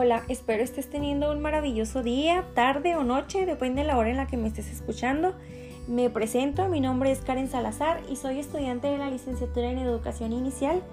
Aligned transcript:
Hola, 0.00 0.22
espero 0.28 0.62
estés 0.62 0.88
teniendo 0.88 1.32
un 1.32 1.42
maravilloso 1.42 2.04
día, 2.04 2.44
tarde 2.54 2.94
o 2.94 3.02
noche, 3.02 3.46
depende 3.46 3.82
de 3.82 3.88
la 3.88 3.96
hora 3.96 4.10
en 4.10 4.16
la 4.16 4.28
que 4.28 4.36
me 4.36 4.46
estés 4.46 4.70
escuchando. 4.70 5.34
Me 5.88 6.08
presento, 6.08 6.68
mi 6.68 6.78
nombre 6.78 7.10
es 7.10 7.18
Karen 7.22 7.48
Salazar 7.48 8.00
y 8.08 8.14
soy 8.14 8.38
estudiante 8.38 8.86
de 8.86 8.96
la 8.96 9.10
licenciatura 9.10 9.68
en 9.68 9.78
Educación 9.78 10.32
Inicial 10.32 10.84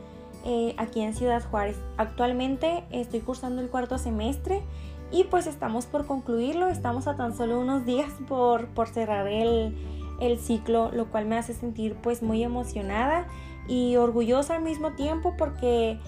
eh, 0.43 0.73
aquí 0.79 1.01
en 1.01 1.13
Ciudad 1.13 1.43
Juárez. 1.43 1.77
Actualmente 1.97 2.83
estoy 2.89 3.19
cursando 3.19 3.61
el 3.61 3.69
cuarto 3.69 3.99
semestre 3.99 4.63
y 5.11 5.25
pues 5.25 5.45
estamos 5.45 5.85
por 5.85 6.07
concluirlo, 6.07 6.69
estamos 6.69 7.05
a 7.07 7.15
tan 7.15 7.37
solo 7.37 7.59
unos 7.59 7.85
días 7.85 8.09
por, 8.27 8.69
por 8.69 8.87
cerrar 8.87 9.27
el, 9.27 9.77
el 10.19 10.39
ciclo, 10.39 10.89
lo 10.91 11.11
cual 11.11 11.27
me 11.27 11.37
hace 11.37 11.53
sentir 11.53 11.95
pues 12.01 12.23
muy 12.23 12.41
emocionada 12.41 13.27
y 13.67 13.97
orgullosa 13.97 14.55
al 14.55 14.63
mismo 14.63 14.93
tiempo 14.93 15.35
porque 15.37 15.99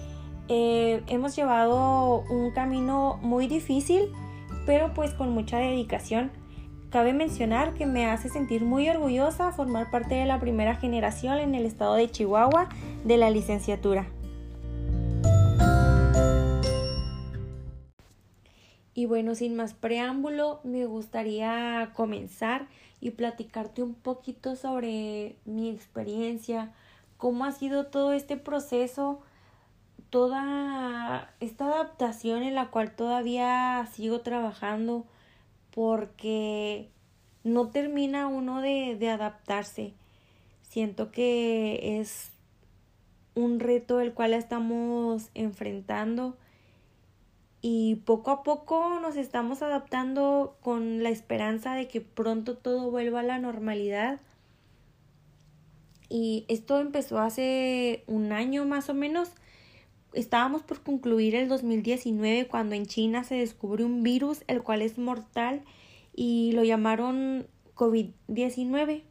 eh, 0.48 1.02
hemos 1.06 1.36
llevado 1.36 2.24
un 2.30 2.50
camino 2.52 3.18
muy 3.22 3.46
difícil, 3.46 4.12
pero 4.66 4.94
pues 4.94 5.12
con 5.12 5.30
mucha 5.30 5.58
dedicación. 5.58 6.30
Cabe 6.90 7.12
mencionar 7.12 7.74
que 7.74 7.84
me 7.84 8.06
hace 8.06 8.30
sentir 8.30 8.62
muy 8.64 8.88
orgullosa 8.88 9.52
formar 9.52 9.90
parte 9.90 10.14
de 10.14 10.24
la 10.24 10.40
primera 10.40 10.74
generación 10.76 11.38
en 11.38 11.54
el 11.54 11.66
estado 11.66 11.94
de 11.94 12.10
Chihuahua 12.10 12.70
de 13.04 13.18
la 13.18 13.28
licenciatura. 13.28 14.06
Y 18.94 19.06
bueno, 19.06 19.34
sin 19.34 19.54
más 19.54 19.74
preámbulo, 19.74 20.60
me 20.64 20.86
gustaría 20.86 21.92
comenzar 21.94 22.66
y 23.00 23.10
platicarte 23.10 23.82
un 23.82 23.94
poquito 23.94 24.56
sobre 24.56 25.36
mi 25.44 25.70
experiencia, 25.70 26.72
cómo 27.16 27.44
ha 27.44 27.52
sido 27.52 27.86
todo 27.86 28.12
este 28.12 28.36
proceso, 28.36 29.20
toda 30.10 31.34
esta 31.40 31.66
adaptación 31.66 32.42
en 32.42 32.54
la 32.54 32.70
cual 32.70 32.94
todavía 32.94 33.88
sigo 33.92 34.20
trabajando 34.20 35.06
porque 35.70 36.90
no 37.44 37.68
termina 37.68 38.26
uno 38.26 38.60
de, 38.60 38.96
de 38.98 39.10
adaptarse. 39.10 39.94
Siento 40.62 41.10
que 41.10 42.00
es 42.00 42.32
un 43.34 43.60
reto 43.60 44.00
el 44.00 44.12
cual 44.14 44.34
estamos 44.34 45.30
enfrentando 45.34 46.36
y 47.60 47.96
poco 48.06 48.30
a 48.30 48.42
poco 48.42 49.00
nos 49.00 49.16
estamos 49.16 49.62
adaptando 49.62 50.56
con 50.62 51.02
la 51.02 51.10
esperanza 51.10 51.74
de 51.74 51.88
que 51.88 52.00
pronto 52.00 52.56
todo 52.56 52.90
vuelva 52.90 53.20
a 53.20 53.24
la 53.24 53.38
normalidad. 53.38 54.20
Y 56.08 56.44
esto 56.48 56.80
empezó 56.80 57.18
hace 57.18 58.04
un 58.06 58.32
año 58.32 58.64
más 58.64 58.88
o 58.88 58.94
menos. 58.94 59.30
Estábamos 60.14 60.62
por 60.62 60.82
concluir 60.82 61.34
el 61.34 61.48
2019 61.48 62.48
cuando 62.48 62.74
en 62.74 62.86
China 62.86 63.24
se 63.24 63.34
descubrió 63.34 63.86
un 63.86 64.02
virus 64.02 64.42
el 64.46 64.62
cual 64.62 64.82
es 64.82 64.98
mortal 64.98 65.62
y 66.14 66.52
lo 66.52 66.64
llamaron 66.64 67.46
COVID-19. 67.74 69.02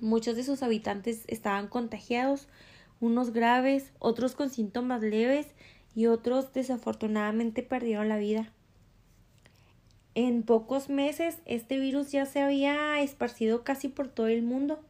Muchos 0.00 0.36
de 0.36 0.42
sus 0.42 0.62
habitantes 0.62 1.24
estaban 1.28 1.68
contagiados, 1.68 2.48
unos 3.00 3.32
graves, 3.32 3.92
otros 3.98 4.34
con 4.34 4.50
síntomas 4.50 5.00
leves 5.00 5.46
y 5.94 6.06
otros 6.06 6.52
desafortunadamente 6.52 7.62
perdieron 7.62 8.08
la 8.08 8.18
vida. 8.18 8.52
En 10.14 10.42
pocos 10.42 10.88
meses 10.88 11.38
este 11.44 11.78
virus 11.78 12.10
ya 12.10 12.26
se 12.26 12.40
había 12.40 13.00
esparcido 13.00 13.64
casi 13.64 13.88
por 13.88 14.08
todo 14.08 14.26
el 14.26 14.42
mundo. 14.42 14.80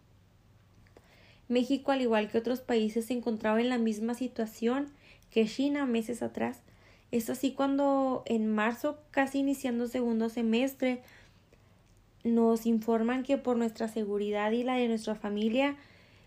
México, 1.49 1.93
al 1.93 2.03
igual 2.03 2.29
que 2.29 2.39
otros 2.39 2.61
países, 2.61 3.07
se 3.07 3.15
encontraba 3.15 3.61
en 3.61 3.69
la 3.69 3.79
misma 3.79 4.15
situación 4.15 4.89
que 5.31 5.47
China 5.47 5.87
meses 5.87 6.23
atrás. 6.23 6.61
Es 7.13 7.31
así 7.31 7.53
cuando 7.53 8.23
en 8.27 8.53
marzo, 8.53 8.99
casi 9.11 9.39
iniciando 9.39 9.87
segundo 9.87 10.29
semestre, 10.29 11.03
nos 12.25 12.67
informan 12.67 13.23
que 13.23 13.39
por 13.39 13.57
nuestra 13.57 13.89
seguridad 13.89 14.51
y 14.51 14.65
la 14.65 14.75
de 14.75 14.89
nuestra 14.89 15.15
familia 15.15 15.77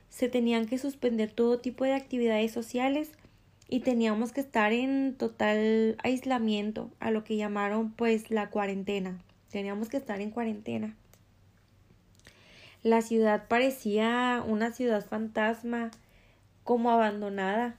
se 0.09 0.29
tenían 0.29 0.65
que 0.65 0.77
suspender 0.77 1.31
todo 1.31 1.59
tipo 1.59 1.83
de 1.83 1.93
actividades 1.93 2.51
sociales 2.51 3.11
y 3.67 3.81
teníamos 3.81 4.31
que 4.31 4.41
estar 4.41 4.73
en 4.73 5.15
total 5.15 5.97
aislamiento, 6.03 6.89
a 6.99 7.11
lo 7.11 7.23
que 7.23 7.35
llamaron 7.35 7.91
pues 7.91 8.31
la 8.31 8.49
cuarentena. 8.49 9.19
Teníamos 9.51 9.89
que 9.89 9.97
estar 9.97 10.21
en 10.21 10.31
cuarentena. 10.31 10.95
La 12.83 13.01
ciudad 13.01 13.47
parecía 13.47 14.43
una 14.47 14.71
ciudad 14.71 15.05
fantasma, 15.05 15.91
como 16.63 16.91
abandonada. 16.91 17.75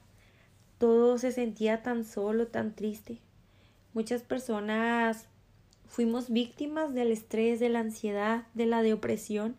Todo 0.79 1.17
se 1.17 1.33
sentía 1.33 1.83
tan 1.83 2.05
solo, 2.05 2.49
tan 2.49 2.75
triste. 2.75 3.19
Muchas 3.95 4.23
personas 4.23 5.27
fuimos 5.89 6.31
víctimas 6.31 6.93
del 6.93 7.13
estrés, 7.13 7.61
de 7.61 7.69
la 7.69 7.81
ansiedad, 7.81 8.45
de 8.55 8.67
la 8.67 8.83
depresión, 8.83 9.57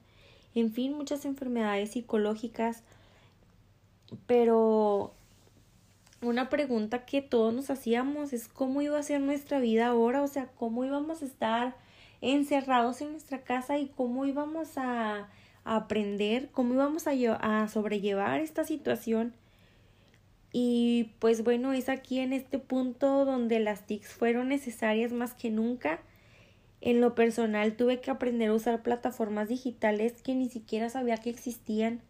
en 0.53 0.71
fin, 0.71 0.93
muchas 0.93 1.25
enfermedades 1.25 1.91
psicológicas. 1.91 2.83
Pero 4.27 5.13
una 6.21 6.49
pregunta 6.49 7.05
que 7.05 7.21
todos 7.21 7.53
nos 7.53 7.69
hacíamos 7.69 8.31
es 8.33 8.47
cómo 8.47 8.81
iba 8.81 8.99
a 8.99 9.03
ser 9.03 9.21
nuestra 9.21 9.59
vida 9.59 9.87
ahora, 9.87 10.21
o 10.21 10.27
sea, 10.27 10.47
cómo 10.57 10.85
íbamos 10.85 11.21
a 11.21 11.25
estar 11.25 11.75
encerrados 12.21 13.01
en 13.01 13.11
nuestra 13.11 13.43
casa 13.43 13.77
y 13.77 13.87
cómo 13.87 14.25
íbamos 14.25 14.77
a, 14.77 15.29
aprender, 15.63 16.49
cómo 16.51 16.73
íbamos 16.73 17.05
a, 17.07 17.11
a 17.11 17.67
sobrellevar 17.67 18.39
esta 18.39 18.63
situación. 18.63 19.33
Y 20.51 21.11
pues 21.19 21.43
bueno, 21.43 21.73
es 21.73 21.87
aquí 21.87 22.19
en 22.19 22.33
este 22.33 22.57
punto 22.57 23.25
donde 23.25 23.59
las 23.59 23.85
TICs 23.85 24.13
fueron 24.13 24.49
necesarias 24.49 25.11
más 25.11 25.33
que 25.33 25.49
nunca. 25.49 25.99
En 26.81 26.99
lo 26.99 27.13
personal 27.13 27.75
tuve 27.75 28.01
que 28.01 28.11
aprender 28.11 28.49
a 28.49 28.53
usar 28.55 28.81
plataformas 28.81 29.49
digitales 29.49 30.21
que 30.21 30.33
ni 30.33 30.49
siquiera 30.49 30.89
sabía 30.89 31.17
que 31.17 31.29
existían 31.29 32.01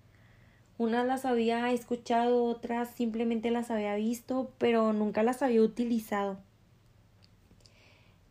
unas 0.81 1.05
las 1.05 1.25
había 1.25 1.71
escuchado, 1.71 2.43
otras 2.45 2.89
simplemente 2.95 3.51
las 3.51 3.69
había 3.69 3.93
visto, 3.97 4.51
pero 4.57 4.93
nunca 4.93 5.21
las 5.21 5.43
había 5.43 5.61
utilizado. 5.61 6.39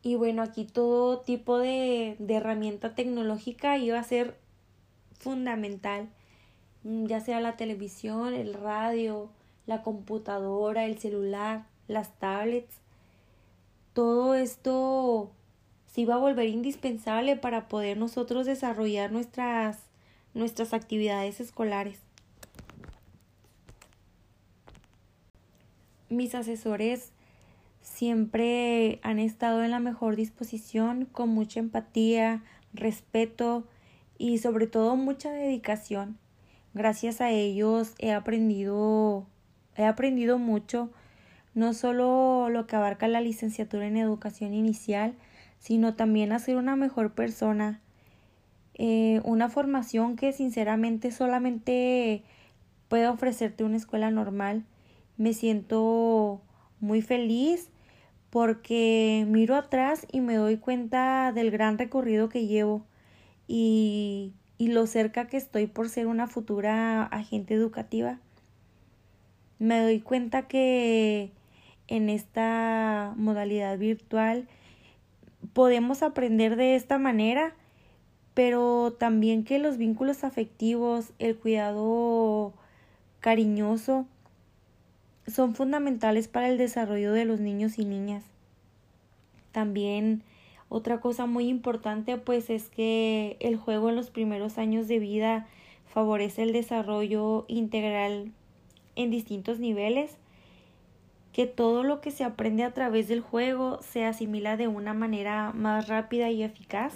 Y 0.03 0.15
bueno, 0.15 0.43
aquí 0.43 0.65
todo 0.65 1.21
tipo 1.21 1.59
de, 1.59 2.17
de 2.19 2.35
herramienta 2.35 2.95
tecnológica 2.95 3.77
iba 3.79 3.99
a 3.99 4.05
ser 4.05 4.39
fundamental, 5.19 6.09
mm, 6.85 7.07
ya 7.07 7.21
sea 7.21 7.41
la 7.41 7.57
televisión, 7.57 8.35
el 8.35 8.55
radio, 8.55 9.31
la 9.67 9.83
computadora, 9.83 10.87
el 10.87 10.99
celular, 10.99 11.67
las 11.89 12.19
tablets. 12.19 12.77
Todo 13.93 14.35
esto 14.35 15.31
se 15.87 16.03
iba 16.03 16.15
a 16.15 16.19
volver 16.19 16.49
indispensable 16.49 17.37
para 17.37 17.69
poder 17.69 17.99
nosotros 17.99 18.47
desarrollar 18.47 19.13
nuestras, 19.13 19.79
nuestras 20.35 20.73
actividades 20.73 21.41
escolares. 21.41 21.99
mis 26.11 26.35
asesores 26.35 27.13
siempre 27.91 29.01
han 29.03 29.19
estado 29.19 29.63
en 29.65 29.73
la 29.73 29.81
mejor 29.81 30.17
disposición, 30.17 31.07
con 31.07 31.29
mucha 31.29 31.61
empatía, 31.61 32.43
respeto 32.73 33.67
y 34.17 34.39
sobre 34.39 34.67
todo 34.67 34.97
mucha 34.97 35.31
dedicación. 35.33 36.17
Gracias 36.73 37.21
a 37.21 37.31
ellos 37.31 37.95
he 37.99 38.13
aprendido 38.13 39.27
he 39.77 39.85
aprendido 39.85 40.39
mucho, 40.39 40.91
no 41.55 41.75
solo 41.75 42.49
lo 42.51 42.67
que 42.67 42.77
abarca 42.77 43.09
la 43.09 43.21
licenciatura 43.21 43.87
en 43.87 43.97
educación 43.97 44.55
inicial, 44.55 45.15
sino 45.59 45.95
también 45.95 46.33
a 46.33 46.39
ser 46.39 46.57
una 46.57 46.77
mejor 46.77 47.13
persona. 47.15 47.81
Eh, 48.75 49.21
una 49.25 49.49
formación 49.49 50.17
que 50.17 50.33
sinceramente 50.33 51.11
solamente 51.11 52.23
puede 52.89 53.09
ofrecerte 53.09 53.65
una 53.65 53.77
escuela 53.77 54.11
normal 54.11 54.65
me 55.17 55.35
siento 55.35 56.41
muy 56.81 57.03
feliz 57.03 57.69
porque 58.31 59.25
miro 59.29 59.57
atrás 59.57 60.07
y 60.11 60.21
me 60.21 60.37
doy 60.37 60.57
cuenta 60.57 61.33
del 61.33 61.51
gran 61.51 61.79
recorrido 61.79 62.29
que 62.29 62.47
llevo 62.47 62.87
y, 63.49 64.33
y 64.57 64.69
lo 64.69 64.87
cerca 64.87 65.27
que 65.27 65.37
estoy 65.37 65.67
por 65.67 65.89
ser 65.89 66.07
una 66.07 66.29
futura 66.29 67.05
agente 67.05 67.55
educativa. 67.55 68.19
Me 69.59 69.81
doy 69.81 70.01
cuenta 70.01 70.49
que 70.49 71.33
en 71.89 72.09
esta 72.09 73.13
modalidad 73.17 73.77
virtual 73.77 74.49
podemos 75.53 76.03
aprender 76.03 76.57
de 76.57 76.77
esta 76.77 76.99
manera, 76.99 77.55
pero 78.35 78.93
también 78.93 79.45
que 79.45 79.59
los 79.59 79.77
vínculos 79.77 80.23
afectivos, 80.23 81.13
el 81.19 81.37
cuidado 81.37 82.55
cariñoso, 83.19 84.07
son 85.31 85.55
fundamentales 85.55 86.29
para 86.29 86.49
el 86.49 86.59
desarrollo 86.59 87.13
de 87.13 87.25
los 87.25 87.41
niños 87.41 87.79
y 87.79 87.85
niñas. 87.85 88.25
También 89.53 90.23
otra 90.69 91.01
cosa 91.01 91.27
muy 91.27 91.49
importante 91.49 92.17
pues 92.17 92.51
es 92.51 92.69
que 92.69 93.37
el 93.41 93.57
juego 93.57 93.89
en 93.89 93.97
los 93.97 94.11
primeros 94.11 94.59
años 94.59 94.87
de 94.87 94.99
vida 94.99 95.47
favorece 95.87 96.43
el 96.45 96.53
desarrollo 96.53 97.45
integral 97.49 98.33
en 98.95 99.11
distintos 99.11 99.59
niveles 99.59 100.17
que 101.33 101.47
todo 101.47 101.85
lo 101.85 102.01
que 102.01 102.11
se 102.11 102.25
aprende 102.25 102.65
a 102.65 102.73
través 102.73 103.09
del 103.09 103.21
juego 103.21 103.81
se 103.83 104.05
asimila 104.05 104.57
de 104.57 104.69
una 104.69 104.95
manera 104.95 105.53
más 105.55 105.89
rápida 105.89 106.31
y 106.31 106.43
eficaz. 106.43 106.95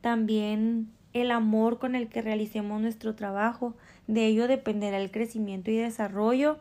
También 0.00 0.90
el 1.12 1.30
amor 1.30 1.78
con 1.78 1.94
el 1.94 2.08
que 2.08 2.22
realicemos 2.22 2.80
nuestro 2.80 3.14
trabajo, 3.14 3.74
de 4.06 4.26
ello 4.26 4.48
dependerá 4.48 4.98
el 4.98 5.10
crecimiento 5.10 5.70
y 5.70 5.76
desarrollo 5.76 6.58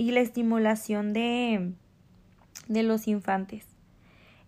y 0.00 0.12
la 0.12 0.20
estimulación 0.20 1.12
de, 1.12 1.72
de 2.68 2.82
los 2.82 3.06
infantes. 3.06 3.66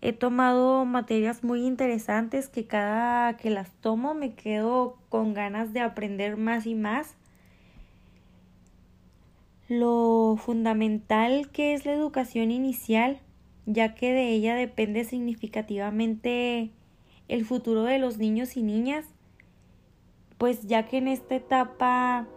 He 0.01 0.11
tomado 0.11 0.83
materias 0.83 1.43
muy 1.43 1.63
interesantes 1.63 2.49
que 2.49 2.65
cada 2.65 3.37
que 3.37 3.51
las 3.51 3.69
tomo 3.73 4.15
me 4.15 4.33
quedo 4.33 4.97
con 5.09 5.35
ganas 5.35 5.71
de 5.71 5.81
aprender 5.81 6.37
más 6.37 6.65
y 6.65 6.73
más 6.73 7.17
lo 9.67 10.39
fundamental 10.43 11.51
que 11.51 11.75
es 11.75 11.85
la 11.85 11.93
educación 11.93 12.49
inicial, 12.49 13.19
ya 13.67 13.93
que 13.93 14.11
de 14.11 14.29
ella 14.29 14.55
depende 14.55 15.03
significativamente 15.03 16.71
el 17.27 17.45
futuro 17.45 17.83
de 17.83 17.99
los 17.99 18.17
niños 18.17 18.57
y 18.57 18.63
niñas, 18.63 19.05
pues 20.39 20.63
ya 20.65 20.87
que 20.87 20.97
en 20.97 21.09
esta 21.09 21.35
etapa 21.35 22.27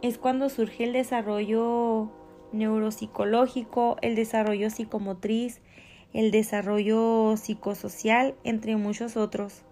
es 0.00 0.16
cuando 0.16 0.48
surge 0.48 0.84
el 0.84 0.94
desarrollo 0.94 2.23
neuropsicológico, 2.54 3.96
el 4.00 4.14
desarrollo 4.14 4.70
psicomotriz, 4.70 5.60
el 6.12 6.30
desarrollo 6.30 7.36
psicosocial, 7.36 8.34
entre 8.44 8.76
muchos 8.76 9.16
otros. 9.16 9.62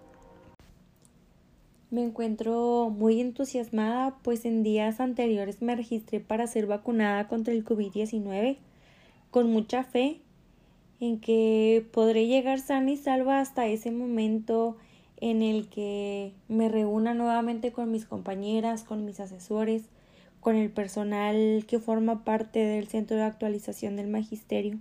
Me 1.89 2.03
encuentro 2.03 2.89
muy 2.89 3.21
entusiasmada, 3.21 4.17
pues 4.23 4.45
en 4.45 4.63
días 4.63 4.99
anteriores 4.99 5.61
me 5.61 5.75
registré 5.75 6.19
para 6.19 6.47
ser 6.47 6.65
vacunada 6.65 7.27
contra 7.27 7.53
el 7.53 7.63
COVID-19, 7.63 8.57
con 9.31 9.51
mucha 9.51 9.83
fe 9.83 10.19
en 10.99 11.19
que 11.19 11.85
podré 11.91 12.27
llegar 12.27 12.59
sana 12.59 12.91
y 12.91 12.97
salva 12.97 13.39
hasta 13.39 13.67
ese 13.67 13.91
momento 13.91 14.75
en 15.17 15.41
el 15.41 15.69
que 15.69 16.33
me 16.47 16.67
reúna 16.67 17.13
nuevamente 17.13 17.71
con 17.71 17.91
mis 17.91 18.05
compañeras, 18.05 18.83
con 18.83 19.05
mis 19.05 19.19
asesores, 19.19 19.83
con 20.43 20.57
el 20.57 20.69
personal 20.69 21.63
que 21.67 21.79
forma 21.79 22.25
parte 22.25 22.59
del 22.59 22.89
Centro 22.89 23.15
de 23.15 23.23
Actualización 23.23 23.95
del 23.95 24.07
Magisterio. 24.07 24.77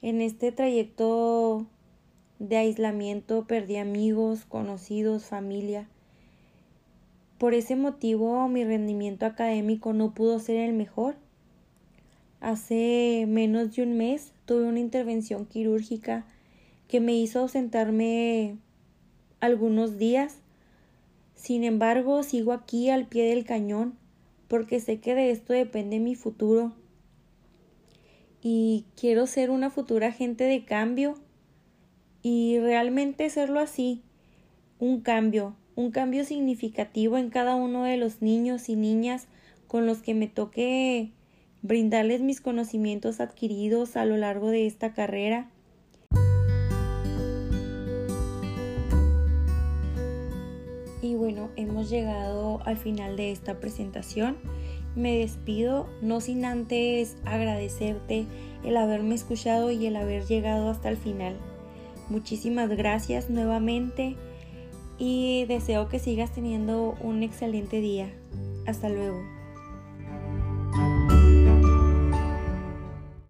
En 0.00 0.22
este 0.22 0.52
trayecto 0.52 1.66
de 2.38 2.56
aislamiento 2.56 3.46
perdí 3.46 3.76
amigos, 3.76 4.46
conocidos, 4.46 5.26
familia, 5.26 5.86
por 7.36 7.52
ese 7.52 7.76
motivo 7.76 8.48
mi 8.48 8.64
rendimiento 8.64 9.26
académico 9.26 9.92
no 9.92 10.14
pudo 10.14 10.38
ser 10.38 10.56
el 10.56 10.72
mejor. 10.72 11.16
Hace 12.40 13.26
menos 13.28 13.76
de 13.76 13.82
un 13.82 13.98
mes 13.98 14.32
tuve 14.46 14.64
una 14.64 14.80
intervención 14.80 15.44
quirúrgica 15.44 16.24
que 16.88 17.00
me 17.00 17.14
hizo 17.14 17.40
ausentarme 17.40 18.56
algunos 19.40 19.98
días. 19.98 20.38
Sin 21.34 21.64
embargo, 21.64 22.22
sigo 22.22 22.52
aquí 22.54 22.88
al 22.88 23.06
pie 23.06 23.24
del 23.24 23.44
cañón 23.44 24.02
porque 24.48 24.80
sé 24.80 25.00
que 25.00 25.14
de 25.14 25.30
esto 25.30 25.52
depende 25.52 26.00
mi 26.00 26.14
futuro. 26.14 26.72
Y 28.42 28.84
quiero 28.96 29.26
ser 29.26 29.50
una 29.50 29.70
futura 29.70 30.08
agente 30.08 30.44
de 30.44 30.64
cambio 30.64 31.14
y 32.22 32.58
realmente 32.58 33.28
serlo 33.30 33.60
así, 33.60 34.02
un 34.78 35.00
cambio, 35.00 35.56
un 35.76 35.90
cambio 35.90 36.24
significativo 36.24 37.18
en 37.18 37.30
cada 37.30 37.54
uno 37.54 37.84
de 37.84 37.96
los 37.96 38.22
niños 38.22 38.68
y 38.68 38.76
niñas 38.76 39.28
con 39.66 39.86
los 39.86 40.02
que 40.02 40.14
me 40.14 40.28
toque 40.28 41.12
brindarles 41.62 42.20
mis 42.20 42.40
conocimientos 42.40 43.20
adquiridos 43.20 43.96
a 43.96 44.04
lo 44.04 44.16
largo 44.16 44.50
de 44.50 44.66
esta 44.66 44.92
carrera. 44.92 45.50
Y 51.04 51.16
bueno, 51.16 51.50
hemos 51.56 51.90
llegado 51.90 52.62
al 52.64 52.78
final 52.78 53.18
de 53.18 53.30
esta 53.30 53.60
presentación. 53.60 54.38
Me 54.96 55.18
despido, 55.18 55.86
no 56.00 56.22
sin 56.22 56.46
antes 56.46 57.18
agradecerte 57.26 58.24
el 58.64 58.74
haberme 58.78 59.14
escuchado 59.14 59.70
y 59.70 59.84
el 59.84 59.96
haber 59.96 60.24
llegado 60.24 60.70
hasta 60.70 60.88
el 60.88 60.96
final. 60.96 61.36
Muchísimas 62.08 62.70
gracias 62.70 63.28
nuevamente 63.28 64.16
y 64.96 65.44
deseo 65.44 65.90
que 65.90 65.98
sigas 65.98 66.32
teniendo 66.32 66.94
un 67.02 67.22
excelente 67.22 67.82
día. 67.82 68.10
Hasta 68.66 68.88
luego. 68.88 69.33